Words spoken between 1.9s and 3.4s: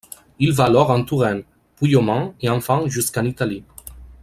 au Mans et enfin jusqu'en